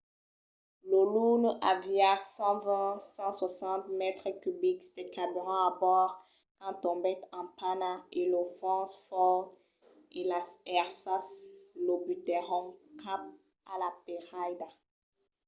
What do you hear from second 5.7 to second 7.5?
bòrd quand tombèt en